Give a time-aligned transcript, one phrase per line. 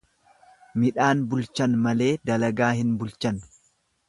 [0.83, 3.41] Midhaan bulchan malee dalagaa hin bulchan.